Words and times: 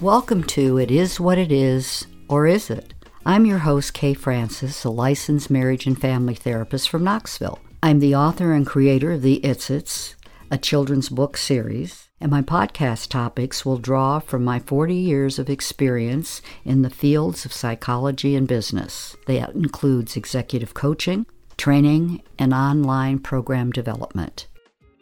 Welcome 0.00 0.44
to 0.44 0.78
It 0.78 0.90
Is 0.90 1.20
What 1.20 1.36
It 1.36 1.52
Is, 1.52 2.06
or 2.26 2.46
Is 2.46 2.70
It? 2.70 2.94
I'm 3.26 3.44
your 3.44 3.58
host, 3.58 3.92
Kay 3.92 4.14
Francis, 4.14 4.82
a 4.82 4.88
licensed 4.88 5.50
marriage 5.50 5.86
and 5.86 6.00
family 6.00 6.34
therapist 6.34 6.88
from 6.88 7.04
Knoxville. 7.04 7.58
I'm 7.82 7.98
the 7.98 8.14
author 8.14 8.54
and 8.54 8.66
creator 8.66 9.12
of 9.12 9.20
the 9.20 9.44
It's 9.44 9.68
It's, 9.68 10.16
a 10.50 10.56
children's 10.56 11.10
book 11.10 11.36
series, 11.36 12.08
and 12.18 12.30
my 12.30 12.40
podcast 12.40 13.10
topics 13.10 13.66
will 13.66 13.76
draw 13.76 14.20
from 14.20 14.42
my 14.42 14.58
40 14.58 14.94
years 14.94 15.38
of 15.38 15.50
experience 15.50 16.40
in 16.64 16.80
the 16.80 16.88
fields 16.88 17.44
of 17.44 17.52
psychology 17.52 18.34
and 18.34 18.48
business. 18.48 19.14
That 19.26 19.50
includes 19.50 20.16
executive 20.16 20.72
coaching, 20.72 21.26
training, 21.58 22.22
and 22.38 22.54
online 22.54 23.18
program 23.18 23.70
development. 23.70 24.46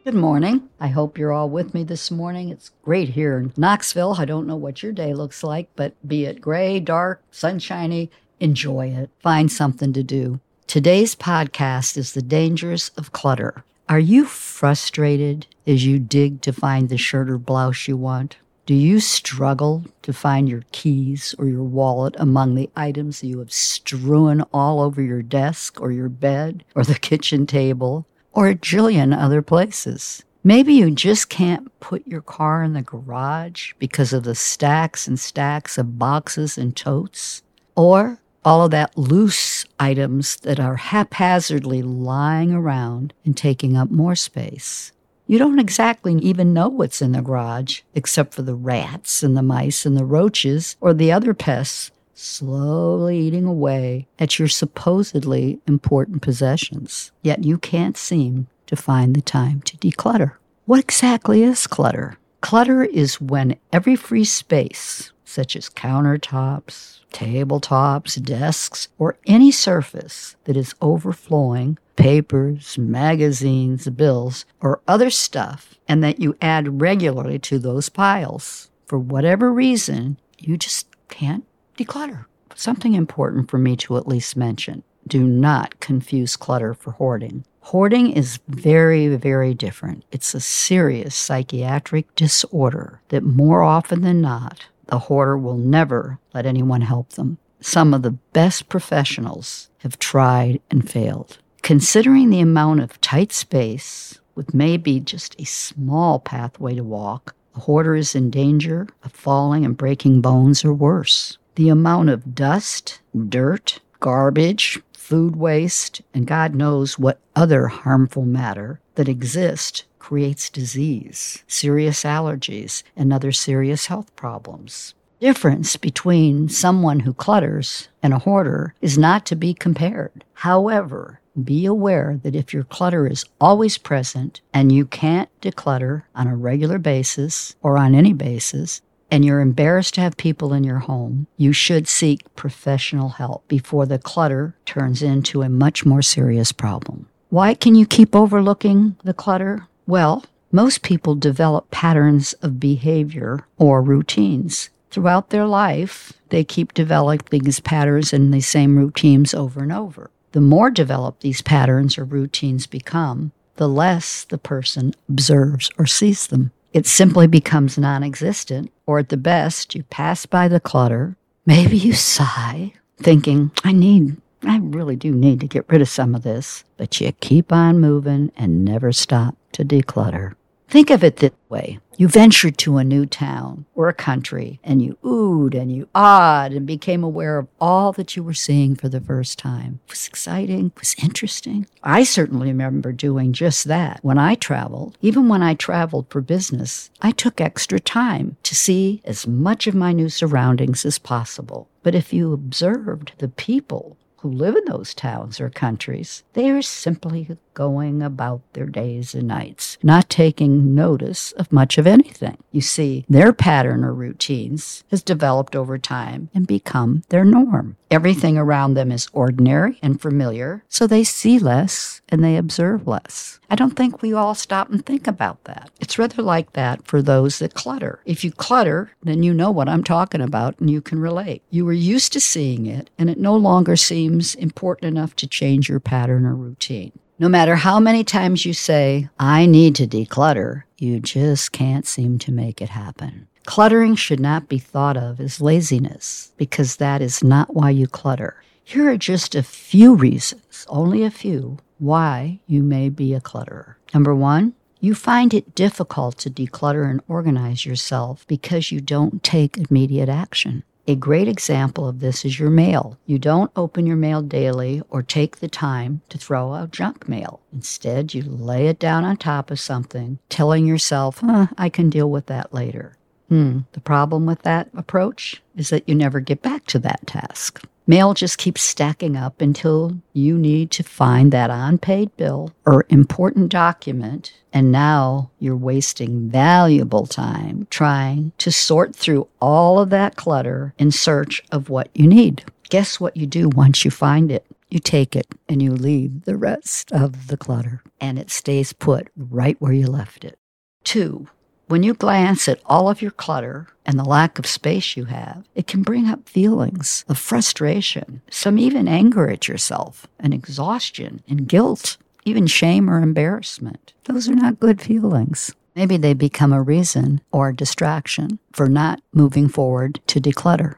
Good 0.08 0.14
morning. 0.14 0.70
I 0.80 0.86
hope 0.86 1.18
you're 1.18 1.34
all 1.34 1.50
with 1.50 1.74
me 1.74 1.84
this 1.84 2.10
morning. 2.10 2.48
It's 2.48 2.70
great 2.80 3.10
here 3.10 3.36
in 3.36 3.52
Knoxville. 3.58 4.14
I 4.16 4.24
don't 4.24 4.46
know 4.46 4.56
what 4.56 4.82
your 4.82 4.90
day 4.90 5.12
looks 5.12 5.44
like, 5.44 5.68
but 5.76 5.92
be 6.08 6.24
it 6.24 6.40
gray, 6.40 6.80
dark, 6.80 7.22
sunshiny, 7.30 8.10
enjoy 8.40 8.86
it. 8.86 9.10
Find 9.18 9.52
something 9.52 9.92
to 9.92 10.02
do. 10.02 10.40
Today's 10.66 11.14
podcast 11.14 11.98
is 11.98 12.14
The 12.14 12.22
Dangers 12.22 12.90
of 12.96 13.12
Clutter. 13.12 13.64
Are 13.86 13.98
you 13.98 14.24
frustrated 14.24 15.46
as 15.66 15.84
you 15.84 15.98
dig 15.98 16.40
to 16.40 16.54
find 16.54 16.88
the 16.88 16.96
shirt 16.96 17.28
or 17.28 17.36
blouse 17.36 17.86
you 17.86 17.98
want? 17.98 18.38
Do 18.64 18.72
you 18.72 19.00
struggle 19.00 19.84
to 20.00 20.14
find 20.14 20.48
your 20.48 20.62
keys 20.72 21.34
or 21.38 21.48
your 21.48 21.64
wallet 21.64 22.14
among 22.18 22.54
the 22.54 22.70
items 22.74 23.22
you 23.22 23.40
have 23.40 23.52
strewn 23.52 24.40
all 24.54 24.80
over 24.80 25.02
your 25.02 25.20
desk 25.20 25.78
or 25.82 25.92
your 25.92 26.08
bed 26.08 26.64
or 26.74 26.82
the 26.82 26.98
kitchen 26.98 27.46
table? 27.46 28.06
Or 28.38 28.46
a 28.46 28.54
jillion 28.54 29.12
other 29.12 29.42
places. 29.42 30.22
Maybe 30.44 30.72
you 30.72 30.92
just 30.92 31.28
can't 31.28 31.76
put 31.80 32.06
your 32.06 32.20
car 32.20 32.62
in 32.62 32.72
the 32.72 32.82
garage 32.82 33.72
because 33.80 34.12
of 34.12 34.22
the 34.22 34.36
stacks 34.36 35.08
and 35.08 35.18
stacks 35.18 35.76
of 35.76 35.98
boxes 35.98 36.56
and 36.56 36.76
totes, 36.76 37.42
or 37.74 38.20
all 38.44 38.64
of 38.64 38.70
that 38.70 38.96
loose 38.96 39.64
items 39.80 40.36
that 40.36 40.60
are 40.60 40.76
haphazardly 40.76 41.82
lying 41.82 42.52
around 42.52 43.12
and 43.24 43.36
taking 43.36 43.76
up 43.76 43.90
more 43.90 44.14
space. 44.14 44.92
You 45.26 45.40
don't 45.40 45.58
exactly 45.58 46.14
even 46.18 46.54
know 46.54 46.68
what's 46.68 47.02
in 47.02 47.10
the 47.10 47.22
garage, 47.22 47.80
except 47.96 48.34
for 48.34 48.42
the 48.42 48.54
rats 48.54 49.24
and 49.24 49.36
the 49.36 49.42
mice 49.42 49.84
and 49.84 49.96
the 49.96 50.04
roaches 50.04 50.76
or 50.80 50.94
the 50.94 51.10
other 51.10 51.34
pests 51.34 51.90
slowly 52.18 53.18
eating 53.18 53.44
away 53.44 54.08
at 54.18 54.38
your 54.38 54.48
supposedly 54.48 55.60
important 55.66 56.22
possessions. 56.22 57.12
Yet 57.22 57.44
you 57.44 57.58
can't 57.58 57.96
seem 57.96 58.48
to 58.66 58.76
find 58.76 59.14
the 59.14 59.22
time 59.22 59.62
to 59.62 59.76
declutter. 59.78 60.32
What 60.66 60.80
exactly 60.80 61.42
is 61.42 61.66
clutter? 61.66 62.18
Clutter 62.40 62.84
is 62.84 63.20
when 63.20 63.56
every 63.72 63.96
free 63.96 64.24
space, 64.24 65.12
such 65.24 65.56
as 65.56 65.70
countertops, 65.70 67.00
tabletops, 67.12 68.22
desks, 68.22 68.88
or 68.98 69.16
any 69.26 69.50
surface 69.50 70.36
that 70.44 70.56
is 70.56 70.74
overflowing 70.80 71.78
papers, 71.96 72.78
magazines, 72.78 73.88
bills, 73.88 74.44
or 74.60 74.80
other 74.86 75.10
stuff, 75.10 75.74
and 75.88 76.04
that 76.04 76.20
you 76.20 76.36
add 76.40 76.80
regularly 76.80 77.38
to 77.40 77.58
those 77.58 77.88
piles. 77.88 78.70
For 78.86 78.98
whatever 78.98 79.52
reason, 79.52 80.16
you 80.38 80.56
just 80.56 80.86
can't 81.08 81.44
declutter. 81.78 82.26
Something 82.54 82.94
important 82.94 83.50
for 83.50 83.58
me 83.58 83.76
to 83.76 83.96
at 83.96 84.08
least 84.08 84.36
mention. 84.36 84.82
Do 85.06 85.24
not 85.24 85.80
confuse 85.80 86.36
clutter 86.36 86.74
for 86.74 86.90
hoarding. 86.92 87.44
Hoarding 87.60 88.10
is 88.10 88.40
very, 88.48 89.08
very 89.16 89.54
different. 89.54 90.04
It's 90.10 90.34
a 90.34 90.40
serious 90.40 91.14
psychiatric 91.14 92.14
disorder 92.14 93.00
that 93.08 93.22
more 93.22 93.62
often 93.62 94.02
than 94.02 94.20
not, 94.20 94.66
the 94.86 94.98
hoarder 94.98 95.38
will 95.38 95.56
never 95.56 96.18
let 96.34 96.46
anyone 96.46 96.80
help 96.80 97.10
them. 97.10 97.38
Some 97.60 97.94
of 97.94 98.02
the 98.02 98.12
best 98.32 98.68
professionals 98.68 99.70
have 99.78 99.98
tried 99.98 100.60
and 100.70 100.88
failed. 100.88 101.38
Considering 101.62 102.30
the 102.30 102.40
amount 102.40 102.80
of 102.80 103.00
tight 103.00 103.32
space 103.32 104.18
with 104.34 104.54
maybe 104.54 105.00
just 105.00 105.38
a 105.40 105.44
small 105.44 106.18
pathway 106.18 106.74
to 106.74 106.84
walk, 106.84 107.34
the 107.54 107.60
hoarder 107.60 107.94
is 107.94 108.14
in 108.14 108.30
danger 108.30 108.88
of 109.02 109.12
falling 109.12 109.64
and 109.64 109.76
breaking 109.76 110.20
bones 110.20 110.64
or 110.64 110.72
worse 110.72 111.38
the 111.58 111.68
amount 111.68 112.08
of 112.08 112.36
dust, 112.36 113.00
dirt, 113.28 113.80
garbage, 113.98 114.80
food 114.92 115.34
waste, 115.34 116.00
and 116.14 116.24
God 116.24 116.54
knows 116.54 117.00
what 117.00 117.18
other 117.34 117.66
harmful 117.66 118.24
matter 118.24 118.78
that 118.94 119.08
exists 119.08 119.82
creates 119.98 120.50
disease, 120.50 121.42
serious 121.48 122.04
allergies, 122.04 122.84
and 122.94 123.12
other 123.12 123.32
serious 123.32 123.86
health 123.86 124.14
problems. 124.14 124.94
Difference 125.18 125.76
between 125.76 126.48
someone 126.48 127.00
who 127.00 127.12
clutters 127.12 127.88
and 128.04 128.14
a 128.14 128.20
hoarder 128.20 128.72
is 128.80 128.96
not 128.96 129.26
to 129.26 129.34
be 129.34 129.52
compared. 129.52 130.24
However, 130.34 131.18
be 131.42 131.66
aware 131.66 132.20
that 132.22 132.36
if 132.36 132.54
your 132.54 132.62
clutter 132.62 133.08
is 133.08 133.24
always 133.40 133.78
present 133.78 134.42
and 134.54 134.70
you 134.70 134.86
can't 134.86 135.28
declutter 135.40 136.04
on 136.14 136.28
a 136.28 136.36
regular 136.36 136.78
basis 136.78 137.56
or 137.62 137.76
on 137.76 137.96
any 137.96 138.12
basis, 138.12 138.80
and 139.10 139.24
you're 139.24 139.40
embarrassed 139.40 139.94
to 139.94 140.00
have 140.00 140.16
people 140.16 140.52
in 140.52 140.64
your 140.64 140.80
home, 140.80 141.26
you 141.36 141.52
should 141.52 141.88
seek 141.88 142.34
professional 142.36 143.10
help 143.10 143.46
before 143.48 143.86
the 143.86 143.98
clutter 143.98 144.54
turns 144.64 145.02
into 145.02 145.42
a 145.42 145.48
much 145.48 145.86
more 145.86 146.02
serious 146.02 146.52
problem. 146.52 147.08
Why 147.30 147.54
can 147.54 147.74
you 147.74 147.86
keep 147.86 148.14
overlooking 148.14 148.96
the 149.04 149.14
clutter? 149.14 149.66
Well, 149.86 150.24
most 150.50 150.82
people 150.82 151.14
develop 151.14 151.70
patterns 151.70 152.32
of 152.34 152.58
behavior 152.58 153.46
or 153.58 153.82
routines. 153.82 154.70
Throughout 154.90 155.30
their 155.30 155.46
life, 155.46 156.14
they 156.30 156.44
keep 156.44 156.72
developing 156.72 157.44
these 157.44 157.60
patterns 157.60 158.12
and 158.12 158.32
the 158.32 158.40
same 158.40 158.78
routines 158.78 159.34
over 159.34 159.62
and 159.62 159.72
over. 159.72 160.10
The 160.32 160.40
more 160.40 160.70
developed 160.70 161.20
these 161.20 161.42
patterns 161.42 161.98
or 161.98 162.04
routines 162.04 162.66
become, 162.66 163.32
the 163.56 163.68
less 163.68 164.24
the 164.24 164.38
person 164.38 164.94
observes 165.08 165.70
or 165.78 165.86
sees 165.86 166.26
them. 166.28 166.52
It 166.72 166.86
simply 166.86 167.26
becomes 167.26 167.78
non 167.78 168.02
existent, 168.02 168.70
or 168.86 168.98
at 168.98 169.08
the 169.08 169.16
best, 169.16 169.74
you 169.74 169.84
pass 169.84 170.26
by 170.26 170.48
the 170.48 170.60
clutter. 170.60 171.16
Maybe 171.46 171.78
you 171.78 171.94
sigh, 171.94 172.74
thinking, 172.98 173.50
I 173.64 173.72
need, 173.72 174.16
I 174.42 174.58
really 174.58 174.96
do 174.96 175.12
need 175.12 175.40
to 175.40 175.48
get 175.48 175.68
rid 175.68 175.80
of 175.80 175.88
some 175.88 176.14
of 176.14 176.22
this, 176.22 176.64
but 176.76 177.00
you 177.00 177.10
keep 177.12 177.52
on 177.52 177.80
moving 177.80 178.32
and 178.36 178.64
never 178.64 178.92
stop 178.92 179.36
to 179.52 179.64
declutter. 179.64 180.34
Think 180.68 180.90
of 180.90 181.02
it 181.02 181.16
this 181.16 181.32
way. 181.48 181.78
You 181.96 182.08
ventured 182.08 182.58
to 182.58 182.76
a 182.76 182.84
new 182.84 183.06
town 183.06 183.64
or 183.74 183.88
a 183.88 183.94
country 183.94 184.60
and 184.62 184.82
you 184.82 184.98
oohed 185.02 185.58
and 185.58 185.72
you 185.72 185.88
awed 185.94 186.52
and 186.52 186.66
became 186.66 187.02
aware 187.02 187.38
of 187.38 187.48
all 187.58 187.92
that 187.92 188.14
you 188.16 188.22
were 188.22 188.34
seeing 188.34 188.76
for 188.76 188.90
the 188.90 189.00
first 189.00 189.38
time. 189.38 189.80
It 189.86 189.92
was 189.92 190.06
exciting, 190.06 190.66
it 190.66 190.78
was 190.78 190.94
interesting. 191.02 191.66
I 191.82 192.04
certainly 192.04 192.48
remember 192.48 192.92
doing 192.92 193.32
just 193.32 193.64
that 193.64 194.00
when 194.02 194.18
I 194.18 194.34
traveled. 194.34 194.98
Even 195.00 195.26
when 195.28 195.42
I 195.42 195.54
traveled 195.54 196.06
for 196.10 196.20
business, 196.20 196.90
I 197.00 197.12
took 197.12 197.40
extra 197.40 197.80
time 197.80 198.36
to 198.42 198.54
see 198.54 199.00
as 199.06 199.26
much 199.26 199.66
of 199.66 199.74
my 199.74 199.92
new 199.92 200.10
surroundings 200.10 200.84
as 200.84 200.98
possible. 200.98 201.70
But 201.82 201.94
if 201.94 202.12
you 202.12 202.34
observed 202.34 203.12
the 203.18 203.28
people 203.28 203.96
who 204.18 204.30
live 204.30 204.56
in 204.56 204.64
those 204.66 204.94
towns 204.94 205.40
or 205.40 205.48
countries, 205.48 206.24
they 206.34 206.50
are 206.50 206.62
simply 206.62 207.36
going 207.58 208.00
about 208.04 208.40
their 208.52 208.66
days 208.66 209.16
and 209.16 209.26
nights, 209.26 209.78
not 209.82 210.08
taking 210.08 210.76
notice 210.76 211.32
of 211.32 211.50
much 211.50 211.76
of 211.76 211.88
anything. 211.88 212.38
You 212.52 212.60
see, 212.60 213.04
their 213.08 213.32
pattern 213.32 213.82
or 213.82 213.92
routines 213.92 214.84
has 214.92 215.02
developed 215.02 215.56
over 215.56 215.76
time 215.76 216.30
and 216.32 216.46
become 216.46 217.02
their 217.08 217.24
norm. 217.24 217.76
Everything 217.90 218.38
around 218.38 218.74
them 218.74 218.92
is 218.92 219.08
ordinary 219.12 219.80
and 219.82 220.00
familiar, 220.00 220.62
so 220.68 220.86
they 220.86 221.02
see 221.02 221.40
less 221.40 222.00
and 222.08 222.22
they 222.22 222.36
observe 222.36 222.86
less. 222.86 223.40
I 223.50 223.56
don't 223.56 223.74
think 223.74 224.02
we 224.02 224.12
all 224.12 224.36
stop 224.36 224.70
and 224.70 224.86
think 224.86 225.08
about 225.08 225.42
that. 225.44 225.70
It's 225.80 225.98
rather 225.98 226.22
like 226.22 226.52
that 226.52 226.86
for 226.86 227.02
those 227.02 227.40
that 227.40 227.54
clutter. 227.54 228.02
If 228.04 228.22
you 228.22 228.30
clutter, 228.30 228.92
then 229.02 229.24
you 229.24 229.34
know 229.34 229.50
what 229.50 229.68
I'm 229.68 229.82
talking 229.82 230.20
about 230.20 230.60
and 230.60 230.70
you 230.70 230.80
can 230.80 231.00
relate. 231.00 231.42
You 231.50 231.64
were 231.64 231.72
used 231.72 232.12
to 232.12 232.20
seeing 232.20 232.66
it, 232.66 232.90
and 232.98 233.10
it 233.10 233.18
no 233.18 233.34
longer 233.34 233.74
seems 233.74 234.36
important 234.36 234.96
enough 234.96 235.16
to 235.16 235.26
change 235.26 235.68
your 235.68 235.80
pattern 235.80 236.24
or 236.24 236.36
routine. 236.36 236.92
No 237.20 237.28
matter 237.28 237.56
how 237.56 237.80
many 237.80 238.04
times 238.04 238.46
you 238.46 238.52
say, 238.52 239.08
I 239.18 239.44
need 239.44 239.74
to 239.76 239.88
declutter, 239.88 240.62
you 240.78 241.00
just 241.00 241.50
can't 241.50 241.84
seem 241.84 242.16
to 242.20 242.30
make 242.30 242.62
it 242.62 242.68
happen. 242.68 243.26
Cluttering 243.44 243.96
should 243.96 244.20
not 244.20 244.48
be 244.48 244.60
thought 244.60 244.96
of 244.96 245.18
as 245.18 245.40
laziness 245.40 246.30
because 246.36 246.76
that 246.76 247.02
is 247.02 247.24
not 247.24 247.56
why 247.56 247.70
you 247.70 247.88
clutter. 247.88 248.40
Here 248.62 248.88
are 248.88 248.96
just 248.96 249.34
a 249.34 249.42
few 249.42 249.96
reasons, 249.96 250.64
only 250.68 251.02
a 251.02 251.10
few, 251.10 251.58
why 251.78 252.38
you 252.46 252.62
may 252.62 252.88
be 252.88 253.14
a 253.14 253.20
clutterer. 253.20 253.74
Number 253.92 254.14
one, 254.14 254.54
you 254.78 254.94
find 254.94 255.34
it 255.34 255.56
difficult 255.56 256.18
to 256.18 256.30
declutter 256.30 256.88
and 256.88 257.00
organize 257.08 257.66
yourself 257.66 258.24
because 258.28 258.70
you 258.70 258.80
don't 258.80 259.24
take 259.24 259.58
immediate 259.58 260.08
action. 260.08 260.62
A 260.88 260.96
great 260.96 261.28
example 261.28 261.86
of 261.86 262.00
this 262.00 262.24
is 262.24 262.40
your 262.40 262.48
mail. 262.48 262.96
You 263.04 263.18
don't 263.18 263.52
open 263.54 263.86
your 263.86 263.94
mail 263.94 264.22
daily 264.22 264.80
or 264.88 265.02
take 265.02 265.36
the 265.36 265.48
time 265.48 266.00
to 266.08 266.16
throw 266.16 266.54
out 266.54 266.70
junk 266.70 267.06
mail. 267.06 267.40
Instead, 267.52 268.14
you 268.14 268.22
lay 268.22 268.68
it 268.68 268.78
down 268.78 269.04
on 269.04 269.18
top 269.18 269.50
of 269.50 269.60
something, 269.60 270.18
telling 270.30 270.64
yourself, 270.64 271.20
I 271.22 271.68
can 271.68 271.90
deal 271.90 272.10
with 272.10 272.24
that 272.26 272.54
later. 272.54 272.96
Hmm. 273.28 273.58
The 273.72 273.80
problem 273.80 274.24
with 274.24 274.40
that 274.44 274.70
approach 274.74 275.42
is 275.54 275.68
that 275.68 275.86
you 275.86 275.94
never 275.94 276.20
get 276.20 276.40
back 276.40 276.64
to 276.68 276.78
that 276.78 277.06
task. 277.06 277.62
Mail 277.90 278.12
just 278.12 278.36
keeps 278.36 278.60
stacking 278.60 279.16
up 279.16 279.40
until 279.40 279.98
you 280.12 280.36
need 280.36 280.70
to 280.72 280.82
find 280.82 281.32
that 281.32 281.48
unpaid 281.48 282.14
bill 282.18 282.52
or 282.66 282.84
important 282.90 283.48
document. 283.48 284.34
And 284.52 284.70
now 284.70 285.30
you're 285.38 285.56
wasting 285.56 286.28
valuable 286.28 287.06
time 287.06 287.66
trying 287.70 288.32
to 288.36 288.52
sort 288.52 288.94
through 288.94 289.26
all 289.40 289.78
of 289.78 289.88
that 289.88 290.16
clutter 290.16 290.74
in 290.76 290.90
search 290.90 291.42
of 291.50 291.70
what 291.70 291.88
you 291.94 292.06
need. 292.06 292.44
Guess 292.68 293.00
what 293.00 293.16
you 293.16 293.26
do 293.26 293.48
once 293.48 293.86
you 293.86 293.90
find 293.90 294.30
it? 294.30 294.44
You 294.68 294.80
take 294.80 295.16
it 295.16 295.26
and 295.48 295.62
you 295.62 295.72
leave 295.72 296.26
the 296.26 296.36
rest 296.36 296.92
of 296.92 297.28
the 297.28 297.38
clutter, 297.38 297.82
and 298.02 298.18
it 298.18 298.30
stays 298.30 298.74
put 298.74 299.08
right 299.16 299.56
where 299.60 299.72
you 299.72 299.86
left 299.86 300.26
it. 300.26 300.38
Two, 300.84 301.28
when 301.68 301.82
you 301.82 301.94
glance 301.94 302.48
at 302.48 302.60
all 302.64 302.88
of 302.88 303.02
your 303.02 303.10
clutter 303.10 303.68
and 303.84 303.98
the 303.98 304.04
lack 304.04 304.38
of 304.38 304.46
space 304.46 304.96
you 304.96 305.04
have, 305.04 305.44
it 305.54 305.66
can 305.66 305.82
bring 305.82 306.08
up 306.08 306.28
feelings 306.28 307.04
of 307.08 307.18
frustration, 307.18 308.22
some 308.30 308.58
even 308.58 308.88
anger 308.88 309.28
at 309.28 309.48
yourself, 309.48 310.06
and 310.18 310.32
exhaustion 310.32 311.22
and 311.28 311.46
guilt, 311.46 311.98
even 312.24 312.46
shame 312.46 312.88
or 312.88 313.00
embarrassment. 313.00 313.92
Those 314.04 314.28
are 314.28 314.34
not 314.34 314.60
good 314.60 314.80
feelings. 314.80 315.54
Maybe 315.76 315.96
they 315.96 316.14
become 316.14 316.52
a 316.52 316.62
reason 316.62 317.20
or 317.30 317.50
a 317.50 317.56
distraction 317.56 318.38
for 318.52 318.68
not 318.68 319.00
moving 319.12 319.48
forward 319.48 320.00
to 320.08 320.20
declutter. 320.20 320.76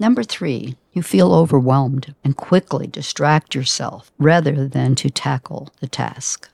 Number 0.00 0.22
three, 0.22 0.76
you 0.92 1.02
feel 1.02 1.32
overwhelmed 1.32 2.14
and 2.24 2.36
quickly 2.36 2.86
distract 2.86 3.54
yourself 3.54 4.12
rather 4.18 4.66
than 4.66 4.94
to 4.96 5.10
tackle 5.10 5.70
the 5.80 5.88
task. 5.88 6.48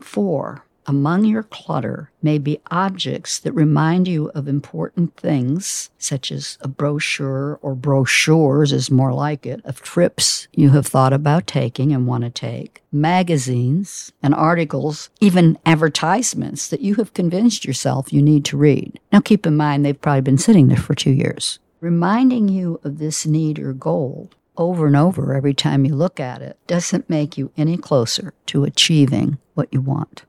Four, 0.00 0.64
among 0.88 1.26
your 1.26 1.42
clutter 1.42 2.10
may 2.22 2.38
be 2.38 2.60
objects 2.70 3.38
that 3.38 3.52
remind 3.52 4.08
you 4.08 4.30
of 4.34 4.48
important 4.48 5.14
things, 5.16 5.90
such 5.98 6.32
as 6.32 6.56
a 6.62 6.66
brochure 6.66 7.58
or 7.60 7.74
brochures 7.74 8.72
is 8.72 8.90
more 8.90 9.12
like 9.12 9.44
it, 9.44 9.60
of 9.66 9.82
trips 9.82 10.48
you 10.52 10.70
have 10.70 10.86
thought 10.86 11.12
about 11.12 11.46
taking 11.46 11.92
and 11.92 12.06
want 12.06 12.24
to 12.24 12.30
take, 12.30 12.82
magazines 12.90 14.10
and 14.22 14.34
articles, 14.34 15.10
even 15.20 15.58
advertisements 15.66 16.68
that 16.68 16.80
you 16.80 16.94
have 16.94 17.12
convinced 17.12 17.66
yourself 17.66 18.10
you 18.10 18.22
need 18.22 18.46
to 18.46 18.56
read. 18.56 18.98
Now 19.12 19.20
keep 19.20 19.46
in 19.46 19.56
mind 19.56 19.84
they've 19.84 20.00
probably 20.00 20.22
been 20.22 20.38
sitting 20.38 20.68
there 20.68 20.78
for 20.78 20.94
two 20.94 21.12
years. 21.12 21.58
Reminding 21.80 22.48
you 22.48 22.80
of 22.82 22.98
this 22.98 23.26
need 23.26 23.58
or 23.58 23.74
goal 23.74 24.30
over 24.56 24.86
and 24.86 24.96
over 24.96 25.34
every 25.34 25.54
time 25.54 25.84
you 25.84 25.94
look 25.94 26.18
at 26.18 26.42
it 26.42 26.58
doesn't 26.66 27.10
make 27.10 27.36
you 27.36 27.52
any 27.56 27.76
closer 27.76 28.32
to 28.46 28.64
achieving 28.64 29.38
what 29.54 29.68
you 29.70 29.80
want. 29.80 30.24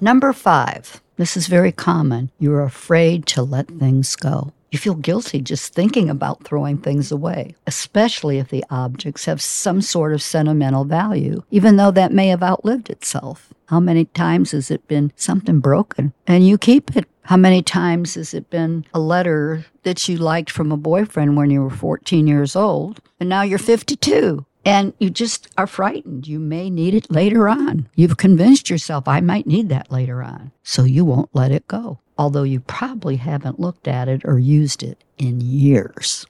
Number 0.00 0.32
five, 0.32 1.02
this 1.16 1.36
is 1.36 1.48
very 1.48 1.72
common. 1.72 2.30
You're 2.38 2.62
afraid 2.62 3.26
to 3.26 3.42
let 3.42 3.66
things 3.66 4.14
go. 4.14 4.52
You 4.70 4.78
feel 4.78 4.94
guilty 4.94 5.40
just 5.40 5.74
thinking 5.74 6.08
about 6.08 6.44
throwing 6.44 6.78
things 6.78 7.10
away, 7.10 7.56
especially 7.66 8.38
if 8.38 8.48
the 8.48 8.64
objects 8.70 9.24
have 9.24 9.42
some 9.42 9.80
sort 9.80 10.12
of 10.12 10.22
sentimental 10.22 10.84
value, 10.84 11.42
even 11.50 11.78
though 11.78 11.90
that 11.90 12.12
may 12.12 12.28
have 12.28 12.44
outlived 12.44 12.90
itself. 12.90 13.52
How 13.66 13.80
many 13.80 14.04
times 14.04 14.52
has 14.52 14.70
it 14.70 14.86
been 14.86 15.12
something 15.16 15.58
broken 15.58 16.12
and 16.28 16.46
you 16.46 16.58
keep 16.58 16.96
it? 16.96 17.08
How 17.22 17.36
many 17.36 17.60
times 17.60 18.14
has 18.14 18.34
it 18.34 18.50
been 18.50 18.84
a 18.94 19.00
letter 19.00 19.66
that 19.82 20.08
you 20.08 20.16
liked 20.16 20.50
from 20.50 20.70
a 20.70 20.76
boyfriend 20.76 21.36
when 21.36 21.50
you 21.50 21.62
were 21.62 21.70
14 21.70 22.28
years 22.28 22.54
old 22.54 23.00
and 23.18 23.28
now 23.28 23.42
you're 23.42 23.58
52? 23.58 24.46
And 24.68 24.92
you 24.98 25.08
just 25.08 25.48
are 25.56 25.66
frightened. 25.66 26.28
You 26.28 26.38
may 26.38 26.68
need 26.68 26.92
it 26.92 27.10
later 27.10 27.48
on. 27.48 27.88
You've 27.94 28.18
convinced 28.18 28.68
yourself, 28.68 29.08
I 29.08 29.20
might 29.20 29.46
need 29.46 29.70
that 29.70 29.90
later 29.90 30.22
on. 30.22 30.52
So 30.62 30.84
you 30.84 31.06
won't 31.06 31.30
let 31.32 31.50
it 31.50 31.66
go, 31.68 32.00
although 32.18 32.42
you 32.42 32.60
probably 32.60 33.16
haven't 33.16 33.58
looked 33.58 33.88
at 33.88 34.08
it 34.08 34.20
or 34.26 34.38
used 34.38 34.82
it 34.82 35.02
in 35.16 35.40
years. 35.40 36.26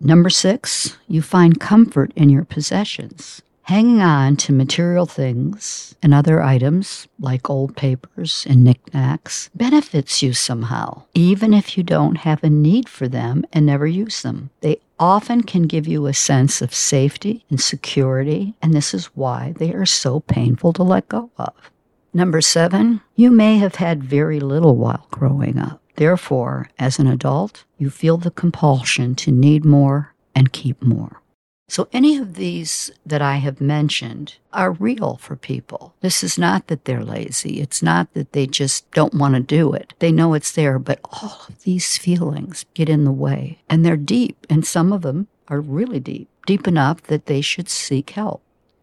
Number 0.00 0.30
six, 0.30 0.96
you 1.06 1.20
find 1.20 1.60
comfort 1.60 2.12
in 2.16 2.30
your 2.30 2.44
possessions. 2.44 3.42
Hanging 3.64 4.00
on 4.00 4.36
to 4.36 4.52
material 4.52 5.06
things 5.06 5.96
and 6.00 6.14
other 6.14 6.40
items, 6.40 7.08
like 7.18 7.50
old 7.50 7.76
papers 7.76 8.46
and 8.48 8.62
knickknacks, 8.64 9.50
benefits 9.54 10.22
you 10.22 10.32
somehow, 10.32 11.02
even 11.14 11.52
if 11.52 11.76
you 11.76 11.82
don't 11.82 12.18
have 12.18 12.42
a 12.44 12.48
need 12.48 12.88
for 12.88 13.08
them 13.08 13.44
and 13.52 13.66
never 13.66 13.86
use 13.86 14.22
them. 14.22 14.50
They 14.60 14.78
often 14.98 15.42
can 15.42 15.62
give 15.62 15.86
you 15.86 16.06
a 16.06 16.14
sense 16.14 16.62
of 16.62 16.74
safety 16.74 17.44
and 17.50 17.60
security, 17.60 18.54
and 18.62 18.72
this 18.72 18.94
is 18.94 19.06
why 19.16 19.54
they 19.58 19.72
are 19.74 19.86
so 19.86 20.20
painful 20.20 20.72
to 20.74 20.82
let 20.82 21.08
go 21.08 21.30
of. 21.38 21.52
Number 22.14 22.40
seven, 22.40 23.02
you 23.14 23.30
may 23.30 23.58
have 23.58 23.74
had 23.74 24.02
very 24.02 24.40
little 24.40 24.76
while 24.76 25.06
growing 25.10 25.58
up. 25.58 25.82
Therefore, 25.96 26.70
as 26.78 26.98
an 26.98 27.06
adult, 27.06 27.64
you 27.78 27.90
feel 27.90 28.16
the 28.16 28.30
compulsion 28.30 29.14
to 29.16 29.30
need 29.30 29.64
more 29.64 30.14
and 30.34 30.52
keep 30.52 30.82
more. 30.82 31.22
So, 31.68 31.88
any 31.92 32.16
of 32.16 32.34
these 32.34 32.92
that 33.04 33.20
I 33.20 33.36
have 33.36 33.60
mentioned 33.60 34.36
are 34.52 34.70
real 34.72 35.16
for 35.16 35.34
people. 35.34 35.94
This 36.00 36.22
is 36.22 36.38
not 36.38 36.68
that 36.68 36.84
they're 36.84 37.02
lazy. 37.02 37.60
It's 37.60 37.82
not 37.82 38.14
that 38.14 38.32
they 38.32 38.46
just 38.46 38.88
don't 38.92 39.14
want 39.14 39.34
to 39.34 39.40
do 39.40 39.72
it. 39.72 39.92
They 39.98 40.12
know 40.12 40.34
it's 40.34 40.52
there, 40.52 40.78
but 40.78 41.00
all 41.04 41.40
of 41.48 41.62
these 41.64 41.98
feelings 41.98 42.66
get 42.74 42.88
in 42.88 43.04
the 43.04 43.10
way. 43.10 43.58
And 43.68 43.84
they're 43.84 43.96
deep, 43.96 44.46
and 44.48 44.64
some 44.64 44.92
of 44.92 45.02
them 45.02 45.26
are 45.48 45.60
really 45.60 45.98
deep, 45.98 46.28
deep 46.46 46.68
enough 46.68 47.02
that 47.04 47.26
they 47.26 47.40
should 47.40 47.68
seek 47.68 48.10
help. 48.10 48.42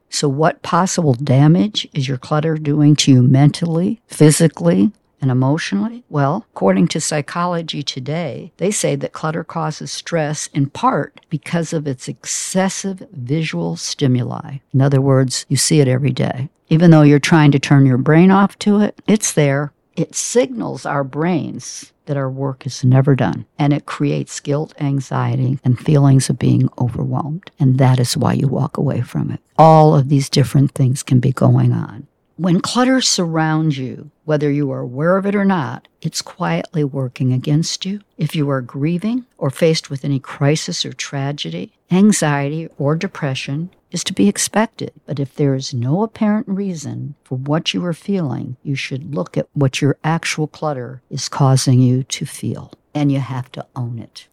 So, 0.09 0.27
what 0.27 0.61
possible 0.61 1.13
damage 1.13 1.87
is 1.93 2.09
your 2.09 2.17
clutter 2.17 2.55
doing 2.57 2.97
to 2.97 3.11
you 3.11 3.21
mentally, 3.23 4.01
physically, 4.07 4.91
and 5.23 5.31
emotionally? 5.31 6.03
Well, 6.09 6.45
according 6.51 6.89
to 6.89 7.01
Psychology 7.01 7.81
Today, 7.81 8.51
they 8.57 8.69
say 8.69 8.95
that 8.97 9.13
clutter 9.13 9.43
causes 9.43 9.91
stress 9.91 10.47
in 10.47 10.69
part 10.69 11.21
because 11.29 11.73
of 11.73 11.87
its 11.87 12.07
excessive 12.07 13.07
visual 13.13 13.77
stimuli. 13.77 14.57
In 14.73 14.81
other 14.81 15.01
words, 15.01 15.45
you 15.47 15.57
see 15.57 15.79
it 15.79 15.87
every 15.87 16.11
day. 16.11 16.49
Even 16.69 16.91
though 16.91 17.03
you're 17.03 17.19
trying 17.19 17.51
to 17.51 17.59
turn 17.59 17.85
your 17.85 17.97
brain 17.97 18.31
off 18.31 18.59
to 18.59 18.81
it, 18.81 19.01
it's 19.07 19.33
there. 19.33 19.71
It 19.95 20.13
signals 20.13 20.85
our 20.85 21.03
brains 21.03 21.93
that 22.05 22.17
our 22.17 22.29
work 22.29 22.65
is 22.65 22.83
never 22.83 23.15
done. 23.15 23.45
And 23.57 23.71
it 23.71 23.85
creates 23.85 24.39
guilt, 24.41 24.73
anxiety, 24.79 25.59
and 25.63 25.79
feelings 25.79 26.29
of 26.29 26.37
being 26.37 26.67
overwhelmed. 26.79 27.49
And 27.59 27.77
that 27.77 27.99
is 27.99 28.17
why 28.17 28.33
you 28.33 28.47
walk 28.47 28.77
away 28.77 29.01
from 29.01 29.31
it. 29.31 29.39
All 29.57 29.95
of 29.95 30.09
these 30.09 30.29
different 30.29 30.73
things 30.73 31.01
can 31.01 31.19
be 31.19 31.31
going 31.31 31.71
on. 31.71 32.07
When 32.35 32.61
clutter 32.61 32.99
surrounds 32.99 33.77
you, 33.77 34.09
whether 34.25 34.49
you 34.49 34.71
are 34.71 34.79
aware 34.79 35.17
of 35.17 35.27
it 35.27 35.35
or 35.35 35.45
not, 35.45 35.87
it's 36.01 36.23
quietly 36.23 36.83
working 36.83 37.31
against 37.31 37.85
you. 37.85 38.01
If 38.17 38.35
you 38.35 38.49
are 38.49 38.59
grieving 38.59 39.27
or 39.37 39.51
faced 39.51 39.91
with 39.91 40.03
any 40.03 40.19
crisis 40.19 40.83
or 40.83 40.93
tragedy, 40.93 41.73
anxiety 41.91 42.69
or 42.79 42.95
depression 42.95 43.69
is 43.91 44.03
to 44.05 44.13
be 44.13 44.27
expected. 44.27 44.93
But 45.05 45.19
if 45.19 45.35
there 45.35 45.53
is 45.53 45.75
no 45.75 46.01
apparent 46.01 46.47
reason 46.47 47.13
for 47.23 47.37
what 47.37 47.71
you 47.71 47.85
are 47.85 47.93
feeling, 47.93 48.57
you 48.63 48.73
should 48.73 49.13
look 49.13 49.37
at 49.37 49.47
what 49.53 49.79
your 49.79 49.97
actual 50.03 50.47
clutter 50.47 51.03
is 51.11 51.29
causing 51.29 51.81
you 51.81 52.01
to 52.05 52.25
feel, 52.25 52.71
and 52.95 53.11
you 53.11 53.19
have 53.19 53.51
to 53.51 53.67
own 53.75 53.99
it. 53.99 54.27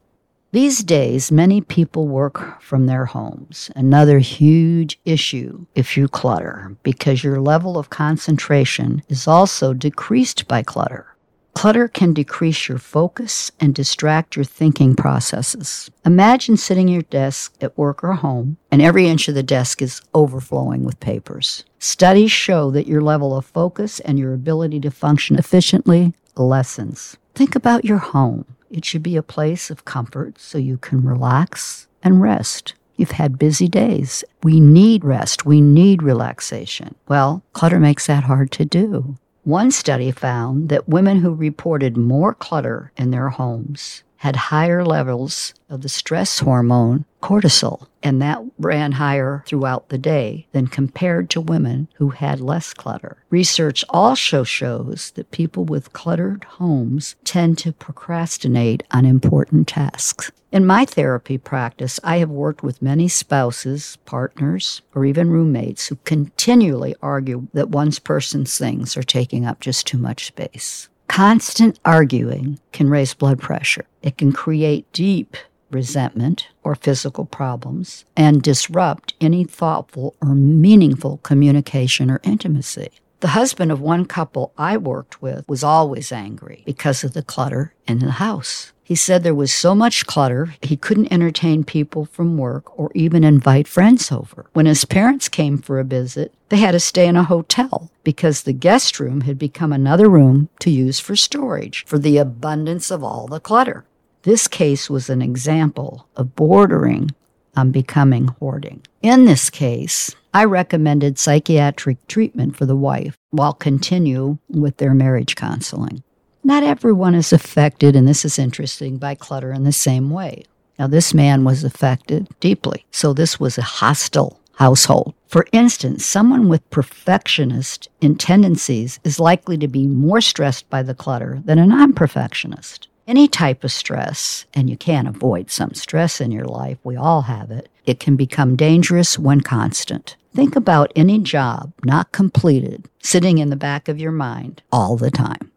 These 0.53 0.83
days, 0.83 1.31
many 1.31 1.61
people 1.61 2.09
work 2.09 2.61
from 2.61 2.87
their 2.87 3.05
homes. 3.05 3.71
Another 3.77 4.19
huge 4.19 4.99
issue 5.05 5.67
if 5.77 5.97
you 5.97 6.09
clutter, 6.09 6.77
because 6.83 7.23
your 7.23 7.41
level 7.41 7.79
of 7.79 7.91
concentration 7.91 9.05
is 9.09 9.29
also 9.29 9.73
decreased 9.73 10.49
by 10.49 10.65
clutter. 10.65 11.07
Clutter 11.55 11.87
can 11.87 12.15
decrease 12.15 12.69
your 12.69 12.79
focus 12.79 13.53
and 13.61 13.73
distract 13.75 14.35
your 14.35 14.45
thinking 14.45 14.97
processes. 14.97 15.89
Imagine 16.05 16.57
sitting 16.57 16.89
at 16.89 16.95
your 16.95 17.03
desk 17.03 17.55
at 17.61 17.79
work 17.79 18.03
or 18.03 18.15
home, 18.15 18.57
and 18.73 18.83
every 18.83 19.07
inch 19.07 19.29
of 19.29 19.37
the 19.37 19.45
desk 19.45 19.81
is 19.81 20.03
overflowing 20.15 20.83
with 20.83 20.99
papers. 20.99 21.65
Studies 21.79 22.33
show 22.33 22.73
that 22.73 22.89
your 22.89 23.03
level 23.03 23.37
of 23.37 23.47
focus 23.47 24.01
and 24.01 24.19
your 24.19 24.35
ability 24.35 24.81
to 24.81 24.91
function 24.91 25.37
efficiently 25.37 26.13
lessens. 26.35 27.17
Think 27.37 27.55
about 27.55 27.85
your 27.85 27.99
home. 27.99 28.47
It 28.71 28.85
should 28.85 29.03
be 29.03 29.17
a 29.17 29.23
place 29.23 29.69
of 29.71 29.85
comfort 29.85 30.39
so 30.39 30.57
you 30.57 30.79
can 30.79 31.05
relax 31.05 31.89
and 32.03 32.23
rest. 32.23 32.75
You've 32.97 33.11
had 33.13 33.39
busy 33.39 33.67
days. 33.67 34.23
We 34.43 34.61
need 34.61 35.05
rest. 35.05 35.45
We 35.45 35.61
need 35.61 36.03
relaxation. 36.03 36.95
Well, 37.09 37.43
clutter 37.53 37.81
makes 37.81 38.07
that 38.07 38.25
hard 38.25 38.53
to 38.53 38.65
do. 38.65 39.17
One 39.43 39.71
study 39.71 40.11
found 40.13 40.69
that 40.69 40.89
women 40.89 41.21
who 41.21 41.35
reported 41.35 41.97
more 41.97 42.35
clutter 42.35 42.93
in 42.97 43.11
their 43.11 43.31
homes 43.31 44.05
had 44.21 44.37
higher 44.37 44.85
levels 44.85 45.55
of 45.71 45.81
the 45.81 45.89
stress 45.89 46.41
hormone 46.41 47.07
cortisol, 47.23 47.87
and 48.03 48.21
that 48.21 48.39
ran 48.59 48.93
higher 48.93 49.43
throughout 49.47 49.89
the 49.89 49.97
day 49.97 50.47
than 50.53 50.67
compared 50.67 51.31
to 51.31 51.41
women 51.41 51.89
who 51.95 52.11
had 52.11 52.39
less 52.39 52.75
clutter. 52.75 53.17
Research 53.31 53.83
also 53.89 54.45
shows 54.45 55.11
that 55.13 55.31
people 55.31 55.65
with 55.65 55.95
cluttered 55.95 56.45
homes 56.45 57.17
tend 57.25 57.57
to 57.57 57.73
procrastinate 57.73 58.83
on 58.91 59.07
important 59.07 59.67
tasks. 59.67 60.31
In 60.53 60.67
my 60.67 60.85
therapy 60.85 61.39
practice, 61.39 61.99
I 62.05 62.19
have 62.19 62.29
worked 62.29 62.63
with 62.63 62.83
many 62.83 63.09
spouses, 63.09 63.97
partners, 64.05 64.83
or 64.95 65.07
even 65.07 65.31
roommates 65.31 65.87
who 65.87 65.97
continually 66.05 66.95
argue 67.01 67.49
that 67.55 67.71
one 67.71 67.93
person's 68.05 68.59
things 68.59 68.99
are 68.99 69.03
taking 69.03 69.47
up 69.47 69.61
just 69.61 69.87
too 69.87 69.97
much 69.97 70.27
space. 70.27 70.91
Constant 71.09 71.81
arguing 71.87 72.61
can 72.73 72.91
raise 72.91 73.15
blood 73.15 73.41
pressure. 73.41 73.87
It 74.03 74.19
can 74.19 74.33
create 74.33 74.93
deep 74.93 75.37
resentment 75.71 76.49
or 76.63 76.75
physical 76.75 77.25
problems 77.25 78.05
and 78.17 78.43
disrupt 78.43 79.15
any 79.21 79.45
thoughtful 79.45 80.15
or 80.21 80.35
meaningful 80.35 81.19
communication 81.19 82.11
or 82.11 82.21
intimacy. 82.23 82.91
The 83.21 83.29
husband 83.29 83.71
of 83.71 83.81
one 83.81 84.07
couple 84.07 84.53
I 84.57 84.79
worked 84.79 85.21
with 85.21 85.47
was 85.47 85.63
always 85.63 86.11
angry 86.11 86.63
because 86.65 87.05
of 87.05 87.13
the 87.13 87.23
clutter 87.23 87.75
in 87.87 87.99
the 87.99 88.13
house. 88.13 88.73
He 88.83 88.97
said 88.97 89.23
there 89.23 89.35
was 89.37 89.53
so 89.53 89.75
much 89.75 90.07
clutter, 90.07 90.55
he 90.63 90.77
couldn't 90.77 91.13
entertain 91.13 91.63
people 91.63 92.07
from 92.07 92.39
work 92.39 92.77
or 92.77 92.91
even 92.95 93.23
invite 93.23 93.69
friends 93.69 94.11
over. 94.11 94.47
When 94.53 94.67
his 94.67 94.85
parents 94.85 95.29
came 95.29 95.59
for 95.59 95.79
a 95.79 95.85
visit, 95.85 96.35
they 96.49 96.57
had 96.57 96.73
to 96.73 96.81
stay 96.81 97.07
in 97.07 97.15
a 97.15 97.23
hotel 97.23 97.91
because 98.03 98.43
the 98.43 98.53
guest 98.53 98.99
room 98.99 99.21
had 99.21 99.39
become 99.39 99.73
another 99.73 100.09
room 100.09 100.49
to 100.59 100.71
use 100.71 100.99
for 100.99 101.15
storage 101.15 101.85
for 101.85 101.99
the 101.99 102.17
abundance 102.17 102.91
of 102.91 103.05
all 103.05 103.29
the 103.29 103.39
clutter. 103.39 103.85
This 104.23 104.49
case 104.49 104.91
was 104.91 105.09
an 105.09 105.23
example 105.23 106.07
of 106.15 106.37
bordering 106.37 107.11
on 107.57 107.71
becoming 107.71 108.29
hoarding. 108.29 108.83
In 109.01 109.25
this 109.25 109.49
case, 109.49 110.15
I 110.35 110.45
recommended 110.45 111.19
psychiatric 111.19 112.07
treatment 112.07 112.55
for 112.55 112.67
the 112.67 112.77
wife 112.77 113.17
while 113.31 113.55
continue 113.55 114.37
with 114.49 114.77
their 114.77 114.93
marriage 114.93 115.37
counseling. 115.37 116.03
Not 116.45 116.63
everyone 116.63 117.15
is 117.15 117.33
affected, 117.33 117.97
and 117.97 118.07
this 118.07 118.25
is 118.25 118.39
interesting, 118.39 118.99
by 118.99 119.15
clutter 119.15 119.53
in 119.53 119.65
the 119.65 119.73
same 119.73 120.11
way. 120.11 120.45
Now, 120.79 120.87
this 120.87 121.15
man 121.15 121.45
was 121.45 121.65
affected 121.65 122.29
deeply, 122.41 122.85
so 122.91 123.13
this 123.13 123.41
was 123.41 123.57
a 123.57 123.63
hostile 123.63 124.41
household. 124.55 125.15
For 125.29 125.47
instance, 125.53 126.05
someone 126.05 126.49
with 126.49 126.69
perfectionist 126.69 127.89
in 128.01 128.17
tendencies 128.17 129.01
is 129.03 129.19
likely 129.21 129.57
to 129.59 129.69
be 129.69 129.87
more 129.87 130.21
stressed 130.21 130.69
by 130.69 130.83
the 130.83 130.95
clutter 130.95 131.41
than 131.45 131.59
a 131.59 131.67
non 131.67 131.95
perfectionist 131.95 132.89
any 133.11 133.27
type 133.27 133.65
of 133.65 133.73
stress, 133.73 134.47
and 134.55 134.71
you 134.71 134.77
can't 134.77 135.09
avoid 135.09 135.51
some 135.51 135.75
stress 135.75 136.21
in 136.21 136.31
your 136.31 136.45
life, 136.45 136.79
we 136.85 136.95
all 136.95 137.23
have 137.23 137.51
it, 137.51 137.69
it 137.85 137.99
can 137.99 138.15
become 138.15 138.55
dangerous 138.55 139.19
when 139.19 139.41
constant. 139.41 140.15
Think 140.33 140.55
about 140.55 140.93
any 140.95 141.19
job 141.19 141.73
not 141.85 142.13
completed 142.13 142.89
sitting 143.03 143.39
in 143.39 143.51
the 143.51 143.57
back 143.57 143.89
of 143.89 143.99
your 143.99 144.13
mind 144.13 144.63
all 144.71 144.97
the 144.97 145.11
time. 145.11 145.51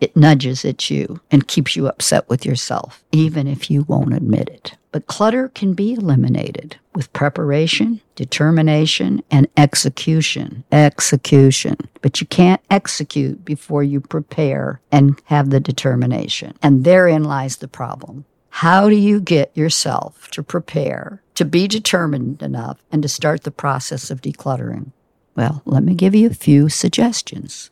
It 0.00 0.16
nudges 0.16 0.64
at 0.64 0.88
you 0.88 1.20
and 1.30 1.46
keeps 1.46 1.76
you 1.76 1.86
upset 1.88 2.26
with 2.30 2.46
yourself, 2.46 3.04
even 3.12 3.46
if 3.46 3.70
you 3.70 3.82
won't 3.82 4.14
admit 4.14 4.48
it. 4.48 4.77
But 4.90 5.06
clutter 5.06 5.48
can 5.48 5.74
be 5.74 5.92
eliminated 5.92 6.76
with 6.94 7.12
preparation, 7.12 8.00
determination, 8.14 9.22
and 9.30 9.46
execution. 9.56 10.64
Execution. 10.72 11.76
But 12.00 12.20
you 12.20 12.26
can't 12.26 12.62
execute 12.70 13.44
before 13.44 13.82
you 13.82 14.00
prepare 14.00 14.80
and 14.90 15.20
have 15.26 15.50
the 15.50 15.60
determination. 15.60 16.56
And 16.62 16.84
therein 16.84 17.24
lies 17.24 17.58
the 17.58 17.68
problem. 17.68 18.24
How 18.48 18.88
do 18.88 18.96
you 18.96 19.20
get 19.20 19.56
yourself 19.56 20.30
to 20.32 20.42
prepare, 20.42 21.22
to 21.34 21.44
be 21.44 21.68
determined 21.68 22.42
enough, 22.42 22.82
and 22.90 23.02
to 23.02 23.08
start 23.08 23.44
the 23.44 23.50
process 23.50 24.10
of 24.10 24.22
decluttering? 24.22 24.92
Well, 25.36 25.62
let 25.64 25.84
me 25.84 25.94
give 25.94 26.14
you 26.14 26.28
a 26.28 26.34
few 26.34 26.68
suggestions. 26.68 27.70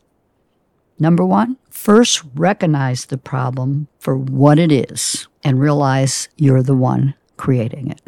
Number 0.99 1.25
one, 1.25 1.57
first 1.69 2.23
recognize 2.35 3.05
the 3.05 3.17
problem 3.17 3.87
for 3.99 4.17
what 4.17 4.57
it 4.57 4.71
is 4.71 5.27
and 5.43 5.59
realize 5.59 6.27
you're 6.37 6.63
the 6.63 6.75
one 6.75 7.13
creating 7.37 7.91
it. 7.91 8.01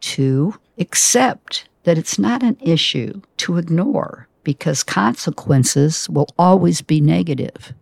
Two, 0.00 0.54
accept 0.78 1.68
that 1.84 1.96
it's 1.96 2.18
not 2.18 2.42
an 2.42 2.56
issue 2.60 3.20
to 3.38 3.56
ignore 3.56 4.28
because 4.42 4.82
consequences 4.82 6.08
will 6.10 6.28
always 6.38 6.82
be 6.82 7.00
negative. 7.00 7.72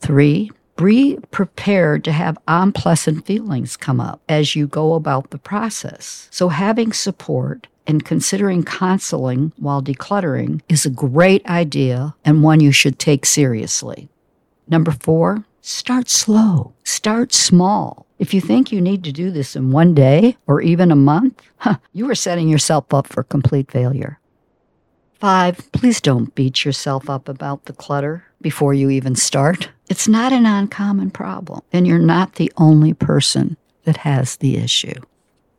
Three, 0.00 0.50
be 0.76 1.18
prepared 1.32 2.04
to 2.04 2.12
have 2.12 2.38
unpleasant 2.46 3.26
feelings 3.26 3.76
come 3.76 4.00
up 4.00 4.22
as 4.28 4.54
you 4.54 4.68
go 4.68 4.94
about 4.94 5.30
the 5.30 5.38
process. 5.38 6.28
So, 6.30 6.48
having 6.48 6.92
support 6.92 7.66
and 7.88 8.04
considering 8.04 8.62
counseling 8.62 9.50
while 9.56 9.82
decluttering 9.82 10.60
is 10.68 10.84
a 10.84 10.90
great 10.90 11.44
idea 11.46 12.14
and 12.24 12.42
one 12.42 12.60
you 12.60 12.70
should 12.70 12.98
take 12.98 13.24
seriously. 13.24 14.08
Number 14.68 14.92
four, 14.92 15.44
start 15.62 16.10
slow, 16.10 16.74
start 16.84 17.32
small. 17.32 18.06
If 18.18 18.34
you 18.34 18.42
think 18.42 18.70
you 18.70 18.80
need 18.80 19.02
to 19.04 19.12
do 19.12 19.30
this 19.30 19.56
in 19.56 19.72
one 19.72 19.94
day 19.94 20.36
or 20.46 20.60
even 20.60 20.92
a 20.92 20.96
month, 20.96 21.40
huh, 21.56 21.78
you 21.94 22.08
are 22.10 22.14
setting 22.14 22.48
yourself 22.48 22.92
up 22.92 23.06
for 23.06 23.22
complete 23.22 23.70
failure. 23.70 24.20
Five, 25.14 25.72
please 25.72 26.00
don't 26.00 26.34
beat 26.34 26.64
yourself 26.64 27.08
up 27.08 27.28
about 27.28 27.64
the 27.64 27.72
clutter 27.72 28.24
before 28.40 28.74
you 28.74 28.90
even 28.90 29.16
start. 29.16 29.70
It's 29.88 30.06
not 30.06 30.32
an 30.32 30.46
uncommon 30.46 31.10
problem, 31.10 31.62
and 31.72 31.86
you're 31.86 31.98
not 31.98 32.34
the 32.34 32.52
only 32.56 32.92
person 32.92 33.56
that 33.84 33.98
has 33.98 34.36
the 34.36 34.58
issue. 34.58 35.00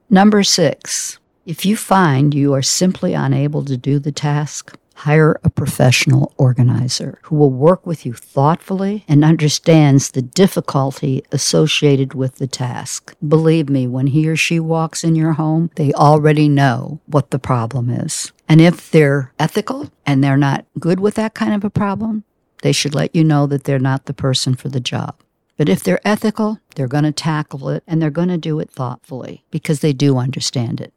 Number 0.10 0.44
six, 0.44 1.20
if 1.50 1.66
you 1.66 1.76
find 1.76 2.36
you 2.36 2.54
are 2.54 2.62
simply 2.62 3.16
unable 3.16 3.66
to 3.66 3.76
do 3.76 3.98
the 3.98 4.12
task, 4.12 4.78
hire 4.94 5.40
a 5.44 5.50
professional 5.50 6.32
organizer 6.38 7.18
who 7.24 7.36
will 7.36 7.50
work 7.50 7.88
with 7.88 8.06
you 8.06 8.14
thoughtfully 8.14 9.04
and 9.08 9.26
understands 9.26 10.12
the 10.12 10.22
difficulty 10.22 11.24
associated 11.32 12.14
with 12.14 12.36
the 12.36 12.46
task. 12.46 13.16
Believe 13.28 13.68
me, 13.68 13.88
when 13.88 14.06
he 14.06 14.30
or 14.30 14.36
she 14.36 14.60
walks 14.60 15.04
in 15.04 15.16
your 15.16 15.34
home, 15.34 15.72
they 15.76 15.92
already 15.94 16.48
know 16.48 17.00
what 17.08 17.32
the 17.32 17.40
problem 17.40 17.90
is. 17.90 18.32
And 18.48 18.62
if 18.62 18.92
they're 18.92 19.34
ethical 19.40 19.90
and 20.06 20.24
they're 20.24 20.38
not 20.38 20.66
good 20.80 21.00
with 21.00 21.16
that 21.16 21.34
kind 21.34 21.56
of 21.56 21.64
a 21.64 21.72
problem, 21.72 22.26
they 22.62 22.74
should 22.74 22.94
let 22.94 23.16
you 23.16 23.24
know 23.24 23.48
that 23.48 23.64
they're 23.64 23.80
not 23.80 24.06
the 24.06 24.14
person 24.14 24.54
for 24.54 24.70
the 24.70 24.80
job. 24.80 25.16
But 25.58 25.68
if 25.68 25.82
they're 25.82 26.08
ethical, 26.08 26.60
they're 26.76 26.88
going 26.88 27.06
to 27.06 27.12
tackle 27.12 27.70
it 27.70 27.84
and 27.88 28.00
they're 28.00 28.12
going 28.12 28.30
to 28.30 28.38
do 28.38 28.60
it 28.60 28.70
thoughtfully 28.70 29.44
because 29.50 29.80
they 29.80 29.94
do 29.94 30.18
understand 30.20 30.80
it. 30.80 30.94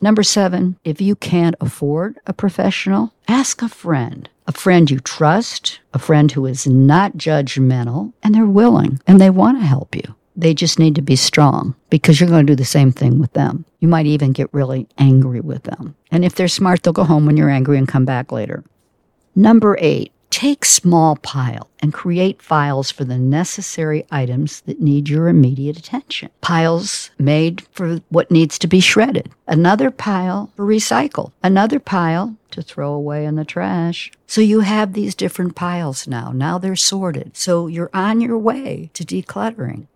Number 0.00 0.22
seven, 0.22 0.78
if 0.84 1.00
you 1.00 1.16
can't 1.16 1.56
afford 1.60 2.18
a 2.26 2.32
professional, 2.32 3.12
ask 3.26 3.62
a 3.62 3.68
friend. 3.68 4.28
A 4.46 4.52
friend 4.52 4.90
you 4.90 5.00
trust, 5.00 5.80
a 5.92 5.98
friend 5.98 6.30
who 6.32 6.46
is 6.46 6.66
not 6.66 7.16
judgmental, 7.16 8.12
and 8.22 8.34
they're 8.34 8.46
willing 8.46 9.00
and 9.06 9.20
they 9.20 9.30
want 9.30 9.60
to 9.60 9.66
help 9.66 9.94
you. 9.96 10.14
They 10.36 10.54
just 10.54 10.78
need 10.78 10.94
to 10.94 11.02
be 11.02 11.16
strong 11.16 11.74
because 11.90 12.20
you're 12.20 12.28
going 12.28 12.46
to 12.46 12.52
do 12.52 12.56
the 12.56 12.64
same 12.64 12.92
thing 12.92 13.18
with 13.18 13.32
them. 13.32 13.64
You 13.80 13.88
might 13.88 14.06
even 14.06 14.30
get 14.30 14.54
really 14.54 14.86
angry 14.96 15.40
with 15.40 15.64
them. 15.64 15.96
And 16.12 16.24
if 16.24 16.36
they're 16.36 16.46
smart, 16.46 16.82
they'll 16.82 16.92
go 16.92 17.02
home 17.02 17.26
when 17.26 17.36
you're 17.36 17.50
angry 17.50 17.76
and 17.76 17.88
come 17.88 18.04
back 18.04 18.30
later. 18.30 18.62
Number 19.34 19.76
eight, 19.80 20.12
Take 20.30 20.64
small 20.64 21.16
pile 21.16 21.68
and 21.80 21.92
create 21.92 22.42
files 22.42 22.90
for 22.90 23.04
the 23.04 23.18
necessary 23.18 24.06
items 24.10 24.60
that 24.62 24.80
need 24.80 25.08
your 25.08 25.28
immediate 25.28 25.78
attention. 25.78 26.30
Piles 26.40 27.10
made 27.18 27.62
for 27.72 28.00
what 28.10 28.30
needs 28.30 28.58
to 28.60 28.66
be 28.66 28.80
shredded. 28.80 29.30
Another 29.46 29.90
pile 29.90 30.52
for 30.54 30.66
recycle. 30.66 31.32
Another 31.42 31.80
pile 31.80 32.36
to 32.50 32.62
throw 32.62 32.92
away 32.92 33.24
in 33.24 33.36
the 33.36 33.44
trash. 33.44 34.12
So 34.26 34.40
you 34.40 34.60
have 34.60 34.92
these 34.92 35.14
different 35.14 35.56
piles 35.56 36.06
now. 36.06 36.30
Now 36.32 36.58
they're 36.58 36.76
sorted. 36.76 37.36
So 37.36 37.66
you're 37.66 37.90
on 37.94 38.20
your 38.20 38.38
way 38.38 38.90
to 38.94 39.04
decluttering. 39.04 39.86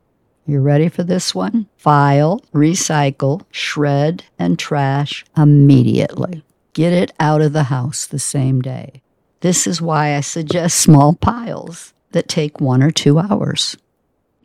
You 0.47 0.61
ready 0.61 0.89
for 0.89 1.05
this 1.05 1.35
one? 1.35 1.67
File, 1.77 2.41
recycle, 2.53 3.43
shred, 3.51 4.25
and 4.39 4.59
trash 4.59 5.25
immediately. 5.37 6.43
Get 6.73 6.93
it 6.93 7.13
out 7.21 7.43
of 7.43 7.53
the 7.53 7.65
house 7.65 8.07
the 8.07 8.19
same 8.19 8.61
day. 8.61 9.02
This 9.43 9.67
is 9.67 9.83
why 9.83 10.15
I 10.15 10.21
suggest 10.21 10.81
small 10.81 11.15
piles 11.15 11.93
that 12.13 12.29
take 12.29 12.61
one 12.61 12.81
or 12.81 12.93
two 12.93 13.19
hours. 13.19 13.77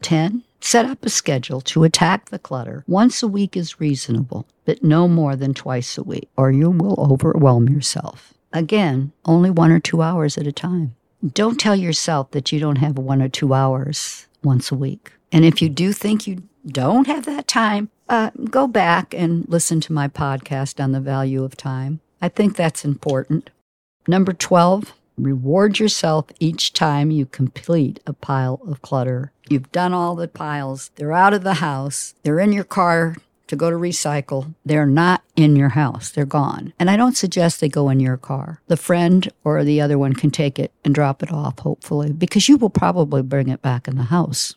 10. 0.01 0.43
Set 0.59 0.87
up 0.87 1.05
a 1.05 1.09
schedule 1.09 1.61
to 1.61 1.83
attack 1.83 2.29
the 2.29 2.39
clutter. 2.39 2.83
Once 2.87 3.21
a 3.21 3.27
week 3.27 3.55
is 3.55 3.79
reasonable, 3.79 4.47
but 4.65 4.83
no 4.83 5.07
more 5.07 5.35
than 5.35 5.53
twice 5.53 5.99
a 5.99 6.03
week, 6.03 6.29
or 6.35 6.51
you 6.51 6.71
will 6.71 6.99
overwhelm 7.11 7.69
yourself. 7.69 8.33
Again, 8.51 9.11
only 9.25 9.51
one 9.51 9.71
or 9.71 9.79
two 9.79 10.01
hours 10.01 10.35
at 10.35 10.47
a 10.47 10.51
time. 10.51 10.95
Don't 11.31 11.59
tell 11.59 11.75
yourself 11.75 12.31
that 12.31 12.51
you 12.51 12.59
don't 12.59 12.77
have 12.77 12.97
one 12.97 13.21
or 13.21 13.29
two 13.29 13.53
hours 13.53 14.25
once 14.43 14.71
a 14.71 14.75
week. 14.75 15.13
And 15.31 15.45
if 15.45 15.61
you 15.61 15.69
do 15.69 15.93
think 15.93 16.25
you 16.25 16.41
don't 16.65 17.05
have 17.05 17.25
that 17.25 17.47
time, 17.47 17.91
uh, 18.09 18.31
go 18.49 18.65
back 18.65 19.13
and 19.13 19.47
listen 19.47 19.79
to 19.81 19.93
my 19.93 20.07
podcast 20.07 20.83
on 20.83 20.91
the 20.91 20.99
value 20.99 21.43
of 21.43 21.55
time. 21.55 21.99
I 22.19 22.29
think 22.29 22.55
that's 22.55 22.83
important. 22.83 23.51
Number 24.09 24.31
12, 24.31 24.93
reward 25.17 25.79
yourself 25.79 26.27
each 26.39 26.71
time 26.71 27.11
you 27.11 27.25
complete 27.25 27.99
a 28.07 28.13
pile 28.13 28.61
of 28.65 28.81
clutter. 28.81 29.33
You've 29.49 29.69
done 29.73 29.93
all 29.93 30.15
the 30.15 30.29
piles, 30.29 30.91
they're 30.95 31.11
out 31.11 31.33
of 31.33 31.43
the 31.43 31.55
house, 31.55 32.13
they're 32.23 32.39
in 32.39 32.53
your 32.53 32.63
car 32.63 33.17
to 33.47 33.55
go 33.57 33.69
to 33.69 33.75
recycle. 33.75 34.53
They're 34.65 34.85
not 34.85 35.23
in 35.35 35.57
your 35.57 35.69
house, 35.69 36.09
they're 36.09 36.25
gone. 36.25 36.71
And 36.79 36.89
I 36.89 36.95
don't 36.95 37.17
suggest 37.17 37.59
they 37.59 37.67
go 37.67 37.89
in 37.89 37.99
your 37.99 38.15
car. 38.15 38.61
The 38.67 38.77
friend 38.77 39.29
or 39.43 39.61
the 39.65 39.81
other 39.81 39.97
one 39.97 40.13
can 40.13 40.31
take 40.31 40.57
it 40.57 40.71
and 40.85 40.95
drop 40.95 41.21
it 41.21 41.31
off, 41.31 41.59
hopefully, 41.59 42.13
because 42.13 42.47
you 42.47 42.55
will 42.55 42.69
probably 42.69 43.21
bring 43.21 43.49
it 43.49 43.61
back 43.61 43.89
in 43.89 43.97
the 43.97 44.03
house. 44.03 44.55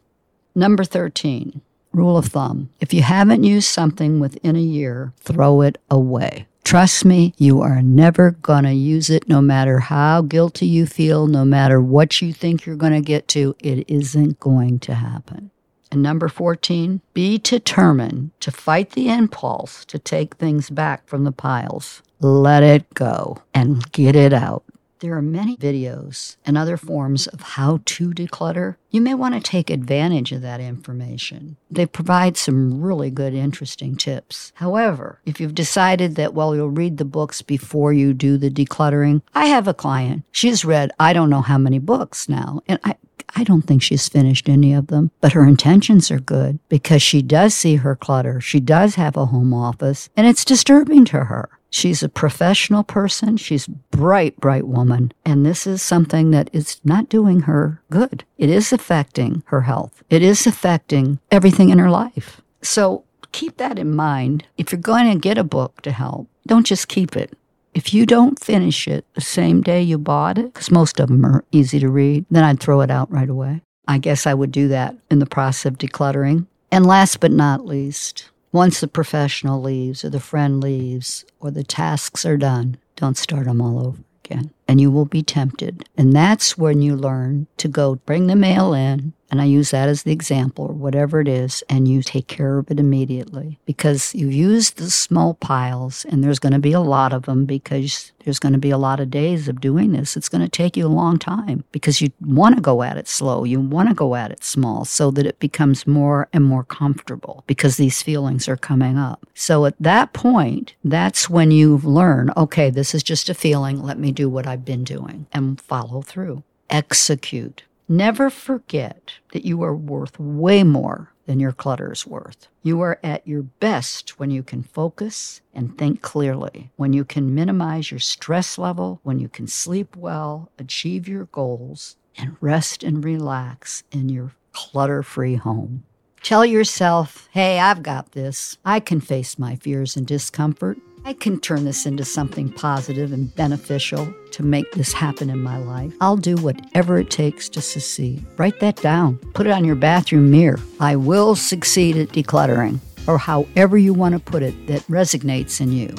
Number 0.54 0.84
13, 0.84 1.60
rule 1.92 2.16
of 2.16 2.26
thumb 2.26 2.70
if 2.78 2.94
you 2.94 3.02
haven't 3.02 3.42
used 3.42 3.68
something 3.68 4.20
within 4.20 4.54
a 4.54 4.60
year, 4.60 5.12
throw 5.18 5.60
it 5.60 5.78
away 5.90 6.46
Trust 6.70 7.04
me, 7.04 7.34
you 7.36 7.62
are 7.62 7.82
never 7.82 8.30
going 8.30 8.62
to 8.62 8.72
use 8.72 9.10
it 9.10 9.28
no 9.28 9.42
matter 9.42 9.80
how 9.80 10.22
guilty 10.22 10.66
you 10.66 10.86
feel, 10.86 11.26
no 11.26 11.44
matter 11.44 11.80
what 11.80 12.22
you 12.22 12.32
think 12.32 12.64
you're 12.64 12.76
going 12.76 12.92
to 12.92 13.00
get 13.00 13.26
to. 13.26 13.56
It 13.58 13.90
isn't 13.90 14.38
going 14.38 14.78
to 14.78 14.94
happen. 14.94 15.50
And 15.90 16.00
number 16.00 16.28
14, 16.28 17.00
be 17.12 17.38
determined 17.38 18.30
to 18.38 18.52
fight 18.52 18.90
the 18.90 19.08
impulse 19.08 19.84
to 19.86 19.98
take 19.98 20.36
things 20.36 20.70
back 20.70 21.08
from 21.08 21.24
the 21.24 21.32
piles. 21.32 22.02
Let 22.20 22.62
it 22.62 22.94
go 22.94 23.42
and 23.52 23.90
get 23.90 24.14
it 24.14 24.32
out. 24.32 24.62
There 25.00 25.16
are 25.16 25.22
many 25.22 25.56
videos 25.56 26.36
and 26.44 26.58
other 26.58 26.76
forms 26.76 27.26
of 27.26 27.40
how 27.40 27.80
to 27.86 28.12
declutter. 28.12 28.76
You 28.90 29.00
may 29.00 29.14
want 29.14 29.34
to 29.34 29.40
take 29.40 29.70
advantage 29.70 30.30
of 30.30 30.42
that 30.42 30.60
information. 30.60 31.56
They 31.70 31.86
provide 31.86 32.36
some 32.36 32.82
really 32.82 33.10
good, 33.10 33.32
interesting 33.32 33.96
tips. 33.96 34.52
However, 34.56 35.18
if 35.24 35.40
you've 35.40 35.54
decided 35.54 36.16
that, 36.16 36.34
well, 36.34 36.54
you'll 36.54 36.68
read 36.68 36.98
the 36.98 37.06
books 37.06 37.40
before 37.40 37.94
you 37.94 38.12
do 38.12 38.36
the 38.36 38.50
decluttering, 38.50 39.22
I 39.34 39.46
have 39.46 39.66
a 39.66 39.72
client. 39.72 40.24
She's 40.32 40.66
read 40.66 40.92
I 41.00 41.14
don't 41.14 41.30
know 41.30 41.40
how 41.40 41.56
many 41.56 41.78
books 41.78 42.28
now, 42.28 42.60
and 42.68 42.78
I, 42.84 42.96
I 43.34 43.44
don't 43.44 43.62
think 43.62 43.82
she's 43.82 44.06
finished 44.06 44.50
any 44.50 44.74
of 44.74 44.88
them, 44.88 45.12
but 45.22 45.32
her 45.32 45.46
intentions 45.46 46.10
are 46.10 46.20
good 46.20 46.58
because 46.68 47.00
she 47.00 47.22
does 47.22 47.54
see 47.54 47.76
her 47.76 47.96
clutter. 47.96 48.38
She 48.40 48.60
does 48.60 48.96
have 48.96 49.16
a 49.16 49.26
home 49.26 49.54
office, 49.54 50.10
and 50.14 50.26
it's 50.26 50.44
disturbing 50.44 51.06
to 51.06 51.24
her. 51.24 51.48
She's 51.70 52.02
a 52.02 52.08
professional 52.08 52.82
person. 52.82 53.36
She's 53.36 53.66
bright, 53.66 54.36
bright 54.38 54.66
woman. 54.66 55.12
And 55.24 55.46
this 55.46 55.66
is 55.66 55.80
something 55.80 56.32
that 56.32 56.50
is 56.52 56.80
not 56.84 57.08
doing 57.08 57.40
her 57.42 57.80
good. 57.90 58.24
It 58.38 58.50
is 58.50 58.72
affecting 58.72 59.42
her 59.46 59.62
health. 59.62 60.02
It 60.10 60.22
is 60.22 60.46
affecting 60.46 61.20
everything 61.30 61.70
in 61.70 61.78
her 61.78 61.90
life. 61.90 62.40
So 62.60 63.04
keep 63.32 63.56
that 63.58 63.78
in 63.78 63.94
mind. 63.94 64.44
If 64.58 64.72
you're 64.72 64.80
going 64.80 65.10
to 65.12 65.18
get 65.18 65.38
a 65.38 65.44
book 65.44 65.80
to 65.82 65.92
help, 65.92 66.28
don't 66.46 66.66
just 66.66 66.88
keep 66.88 67.16
it. 67.16 67.36
If 67.72 67.94
you 67.94 68.04
don't 68.04 68.42
finish 68.42 68.88
it 68.88 69.04
the 69.14 69.20
same 69.20 69.62
day 69.62 69.80
you 69.80 69.96
bought 69.96 70.38
it, 70.38 70.52
because 70.52 70.72
most 70.72 70.98
of 70.98 71.08
them 71.08 71.24
are 71.24 71.44
easy 71.52 71.78
to 71.78 71.88
read, 71.88 72.26
then 72.28 72.42
I'd 72.42 72.58
throw 72.58 72.80
it 72.80 72.90
out 72.90 73.10
right 73.12 73.28
away. 73.28 73.62
I 73.86 73.98
guess 73.98 74.26
I 74.26 74.34
would 74.34 74.50
do 74.50 74.66
that 74.68 74.96
in 75.08 75.20
the 75.20 75.26
process 75.26 75.66
of 75.66 75.78
decluttering. 75.78 76.46
And 76.72 76.84
last 76.84 77.20
but 77.20 77.30
not 77.30 77.66
least, 77.66 78.30
once 78.52 78.80
the 78.80 78.88
professional 78.88 79.62
leaves, 79.62 80.04
or 80.04 80.10
the 80.10 80.20
friend 80.20 80.62
leaves, 80.62 81.24
or 81.38 81.50
the 81.50 81.64
tasks 81.64 82.24
are 82.24 82.36
done, 82.36 82.76
don't 82.96 83.16
start 83.16 83.46
them 83.46 83.60
all 83.60 83.86
over 83.86 84.02
again. 84.24 84.50
And 84.70 84.80
you 84.80 84.88
will 84.88 85.04
be 85.04 85.24
tempted. 85.24 85.88
And 85.96 86.12
that's 86.12 86.56
when 86.56 86.80
you 86.80 86.94
learn 86.94 87.48
to 87.56 87.66
go 87.66 87.96
bring 87.96 88.28
the 88.28 88.36
mail 88.36 88.72
in, 88.72 89.14
and 89.28 89.40
I 89.40 89.44
use 89.44 89.70
that 89.70 89.88
as 89.88 90.02
the 90.04 90.12
example, 90.12 90.66
or 90.66 90.74
whatever 90.74 91.20
it 91.20 91.28
is, 91.28 91.62
and 91.68 91.86
you 91.86 92.02
take 92.02 92.26
care 92.26 92.58
of 92.58 92.70
it 92.70 92.80
immediately 92.80 93.58
because 93.64 94.14
you've 94.14 94.32
used 94.32 94.76
the 94.76 94.90
small 94.90 95.34
piles, 95.34 96.04
and 96.04 96.22
there's 96.22 96.38
going 96.40 96.52
to 96.52 96.58
be 96.58 96.72
a 96.72 96.80
lot 96.80 97.12
of 97.12 97.26
them 97.26 97.46
because 97.46 98.12
there's 98.24 98.40
going 98.40 98.52
to 98.52 98.58
be 98.58 98.70
a 98.70 98.78
lot 98.78 99.00
of 99.00 99.10
days 99.10 99.48
of 99.48 99.60
doing 99.60 99.92
this. 99.92 100.16
It's 100.16 100.28
going 100.28 100.42
to 100.42 100.48
take 100.48 100.76
you 100.76 100.86
a 100.86 100.88
long 100.88 101.18
time 101.18 101.64
because 101.72 102.00
you 102.00 102.10
want 102.20 102.56
to 102.56 102.60
go 102.60 102.82
at 102.82 102.96
it 102.96 103.08
slow. 103.08 103.44
You 103.44 103.60
want 103.60 103.88
to 103.88 103.94
go 103.94 104.14
at 104.14 104.30
it 104.30 104.44
small 104.44 104.84
so 104.84 105.10
that 105.12 105.26
it 105.26 105.38
becomes 105.38 105.86
more 105.86 106.28
and 106.32 106.44
more 106.44 106.64
comfortable 106.64 107.44
because 107.46 107.76
these 107.76 108.02
feelings 108.02 108.48
are 108.48 108.56
coming 108.56 108.98
up. 108.98 109.26
So 109.34 109.64
at 109.64 109.74
that 109.80 110.12
point, 110.12 110.74
that's 110.84 111.30
when 111.30 111.50
you 111.50 111.78
learn 111.78 112.30
okay, 112.36 112.68
this 112.68 112.94
is 112.94 113.02
just 113.02 113.28
a 113.28 113.34
feeling. 113.34 113.82
Let 113.82 113.98
me 113.98 114.12
do 114.12 114.28
what 114.28 114.46
I've 114.60 114.66
been 114.66 114.84
doing 114.84 115.26
and 115.32 115.58
follow 115.58 116.02
through. 116.02 116.42
Execute. 116.68 117.64
Never 117.88 118.28
forget 118.28 119.12
that 119.32 119.46
you 119.46 119.62
are 119.62 119.74
worth 119.74 120.20
way 120.20 120.62
more 120.64 121.14
than 121.24 121.40
your 121.40 121.52
clutter 121.52 121.90
is 121.92 122.06
worth. 122.06 122.46
You 122.62 122.82
are 122.82 123.00
at 123.02 123.26
your 123.26 123.42
best 123.42 124.18
when 124.18 124.30
you 124.30 124.42
can 124.42 124.62
focus 124.62 125.40
and 125.54 125.78
think 125.78 126.02
clearly, 126.02 126.70
when 126.76 126.92
you 126.92 127.06
can 127.06 127.34
minimize 127.34 127.90
your 127.90 128.00
stress 128.00 128.58
level, 128.58 129.00
when 129.02 129.18
you 129.18 129.30
can 129.30 129.46
sleep 129.46 129.96
well, 129.96 130.50
achieve 130.58 131.08
your 131.08 131.24
goals, 131.24 131.96
and 132.18 132.36
rest 132.42 132.82
and 132.82 133.02
relax 133.02 133.82
in 133.90 134.10
your 134.10 134.32
clutter 134.52 135.02
free 135.02 135.36
home. 135.36 135.84
Tell 136.22 136.44
yourself, 136.44 137.30
hey, 137.32 137.58
I've 137.58 137.82
got 137.82 138.12
this. 138.12 138.58
I 138.62 138.78
can 138.78 139.00
face 139.00 139.38
my 139.38 139.56
fears 139.56 139.96
and 139.96 140.06
discomfort. 140.06 140.76
I 141.04 141.14
can 141.14 141.40
turn 141.40 141.64
this 141.64 141.86
into 141.86 142.04
something 142.04 142.52
positive 142.52 143.12
and 143.12 143.34
beneficial 143.34 144.12
to 144.32 144.42
make 144.42 144.70
this 144.72 144.92
happen 144.92 145.30
in 145.30 145.42
my 145.42 145.56
life. 145.56 145.92
I'll 146.00 146.16
do 146.16 146.36
whatever 146.36 146.98
it 146.98 147.10
takes 147.10 147.48
to 147.50 147.60
succeed. 147.60 148.24
Write 148.36 148.60
that 148.60 148.76
down. 148.76 149.16
Put 149.34 149.46
it 149.46 149.52
on 149.52 149.64
your 149.64 149.76
bathroom 149.76 150.30
mirror. 150.30 150.60
I 150.78 150.96
will 150.96 151.34
succeed 151.34 151.96
at 151.96 152.08
decluttering, 152.08 152.80
or 153.08 153.18
however 153.18 153.78
you 153.78 153.94
want 153.94 154.12
to 154.12 154.20
put 154.20 154.42
it 154.42 154.66
that 154.66 154.82
resonates 154.82 155.60
in 155.60 155.72
you. 155.72 155.94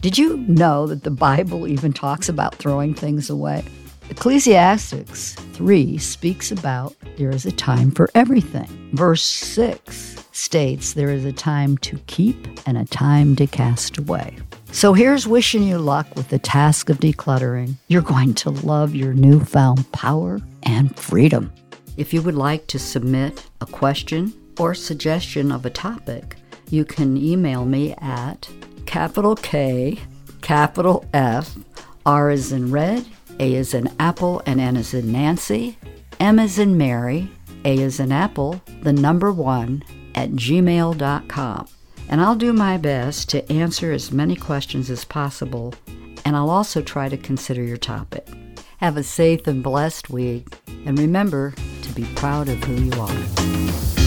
Did 0.00 0.16
you 0.16 0.38
know 0.38 0.86
that 0.86 1.02
the 1.02 1.10
Bible 1.10 1.68
even 1.68 1.92
talks 1.92 2.28
about 2.28 2.54
throwing 2.54 2.94
things 2.94 3.28
away? 3.28 3.64
Ecclesiastics 4.08 5.34
3 5.52 5.98
speaks 5.98 6.50
about 6.50 6.96
there 7.16 7.30
is 7.30 7.46
a 7.46 7.52
time 7.52 7.90
for 7.90 8.10
everything. 8.14 8.90
Verse 8.94 9.22
6 9.22 10.19
states 10.32 10.92
there 10.92 11.10
is 11.10 11.24
a 11.24 11.32
time 11.32 11.76
to 11.78 11.98
keep 12.06 12.60
and 12.66 12.78
a 12.78 12.84
time 12.84 13.36
to 13.36 13.46
cast 13.46 13.98
away. 13.98 14.36
So 14.72 14.92
here's 14.92 15.26
wishing 15.26 15.64
you 15.64 15.78
luck 15.78 16.06
with 16.14 16.28
the 16.28 16.38
task 16.38 16.90
of 16.90 16.98
decluttering. 16.98 17.74
You're 17.88 18.02
going 18.02 18.34
to 18.34 18.50
love 18.50 18.94
your 18.94 19.14
newfound 19.14 19.90
power 19.92 20.40
and 20.62 20.96
freedom. 20.96 21.52
If 21.96 22.14
you 22.14 22.22
would 22.22 22.36
like 22.36 22.66
to 22.68 22.78
submit 22.78 23.44
a 23.60 23.66
question 23.66 24.32
or 24.58 24.74
suggestion 24.74 25.50
of 25.50 25.66
a 25.66 25.70
topic, 25.70 26.36
you 26.70 26.84
can 26.84 27.16
email 27.16 27.64
me 27.64 27.94
at 27.98 28.48
capital 28.86 29.34
K, 29.34 29.98
capital 30.40 31.04
F, 31.12 31.56
R 32.06 32.30
is 32.30 32.52
in 32.52 32.70
red, 32.70 33.04
A 33.38 33.54
is 33.54 33.74
in 33.74 33.90
apple, 33.98 34.42
and 34.46 34.60
N 34.60 34.76
is 34.76 34.94
in 34.94 35.10
Nancy, 35.10 35.76
M 36.20 36.38
is 36.38 36.58
in 36.58 36.78
Mary, 36.78 37.30
A 37.64 37.76
is 37.76 37.98
in 37.98 38.12
apple, 38.12 38.62
the 38.82 38.92
number 38.92 39.32
one, 39.32 39.82
at 40.20 40.32
gmail.com. 40.32 41.68
And 42.08 42.20
I'll 42.20 42.36
do 42.36 42.52
my 42.52 42.76
best 42.76 43.30
to 43.30 43.50
answer 43.50 43.92
as 43.92 44.12
many 44.12 44.36
questions 44.36 44.90
as 44.90 45.04
possible, 45.04 45.74
and 46.24 46.36
I'll 46.36 46.50
also 46.50 46.82
try 46.82 47.08
to 47.08 47.16
consider 47.16 47.62
your 47.62 47.76
topic. 47.76 48.26
Have 48.78 48.96
a 48.96 49.02
safe 49.02 49.46
and 49.46 49.62
blessed 49.62 50.10
week, 50.10 50.46
and 50.84 50.98
remember 50.98 51.54
to 51.82 51.92
be 51.92 52.04
proud 52.16 52.48
of 52.48 52.62
who 52.64 52.74
you 52.74 53.00
are. 53.00 53.99